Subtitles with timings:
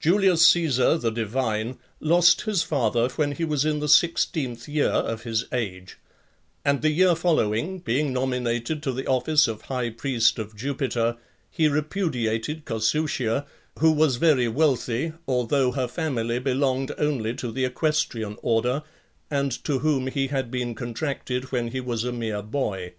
[0.00, 5.22] Julius Caesar, the Divine, lost his father when he was in the sixteenth year of
[5.22, 5.96] his age;
[6.64, 11.18] and the year following, being nominated to the office of high priest of Jupiter,
[11.52, 13.46] he repudiated Cossutia,
[13.78, 18.82] who was very wealthy, although her family belonged only to the equestrian order,
[19.30, 22.94] and to whom he had been contracted when he was a mere boy.